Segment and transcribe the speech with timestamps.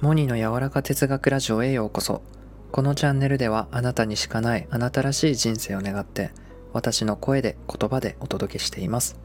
[0.00, 2.22] モニの柔らか哲学ラジオへようこそ。
[2.72, 6.30] このチャンネルではあなたにしかないあなたらしい人生を願って
[6.72, 9.18] 私の声で言葉でお届けしています。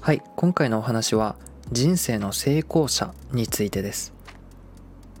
[0.00, 1.34] はい今回のお話は
[1.72, 4.12] 人生の成功者についてです。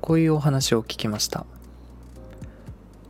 [0.00, 1.44] こういうお話を聞きました。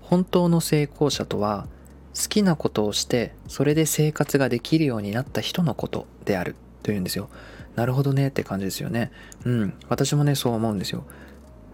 [0.01, 1.67] 本当の成功者とは
[2.15, 7.29] 好きなことをしてそれで生活ができるようになった人のことであるというんですよ。
[7.77, 9.13] なるほどねって感じですよね。
[9.45, 11.05] うん私もねそう思うんですよ。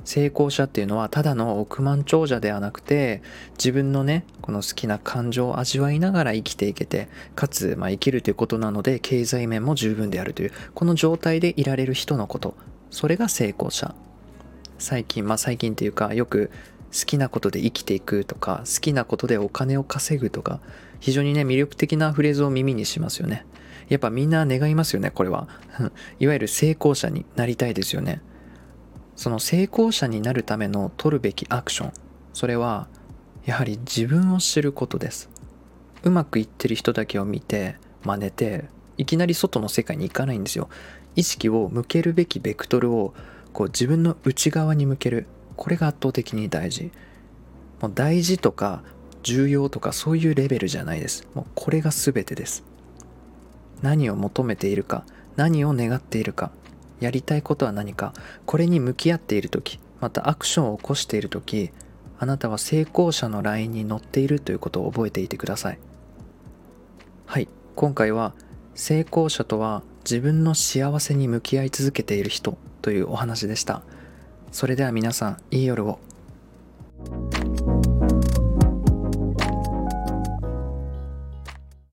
[0.04, 3.22] 成功者っていうのはただの億万長者ではなくて
[3.52, 12.54] 自分のねこの好きな感情を味わいながら生きていけてかつ、まあ、生きるということなので経済面も十分であるというこの状態でいられる人のこと。
[12.90, 13.94] それが成功者。
[14.78, 16.50] 最近まあ最近っていうかよく
[16.92, 20.60] 好きなことで生きていくとか好きなことでお金を稼ぐとか
[21.00, 23.46] 非常にね魅力的なフレーズを耳にしますよね。
[23.88, 25.48] やっぱみんな願いますよねこれは。
[26.20, 28.20] いわゆる成功者になりたいですよね。
[29.16, 31.92] その成功者になるための取るべきアクション
[32.32, 32.88] それは
[33.44, 35.28] やはり自分を知ることです。
[36.02, 38.64] うまくいってる人だけを見て真似て
[38.96, 40.68] いきなり外の世界に行かないんですよ。
[41.16, 43.14] 意識を向けるべきベクトルを
[43.52, 45.26] こう自分の内側に向ける。
[45.56, 46.90] これが圧倒的に大事。
[47.80, 48.82] もう大事とか
[49.22, 51.26] 重要とかそういうレベルじゃないです。
[51.34, 52.64] もうこれが全てです。
[53.82, 55.04] 何を求めているか
[55.36, 56.50] 何を願っているか。
[57.04, 58.12] やりたいことは何か
[58.46, 61.70] これに向き合っている時またアクションを起こしている時
[62.18, 65.78] あなたは成功者のラインに乗っているということを覚えていてください。
[67.26, 67.48] はい。
[67.74, 68.34] 今回は
[68.74, 73.82] 成功者とは自分の幸せに向き合い続けている人というお話でした。
[74.52, 75.98] それでは皆さんいい夜を。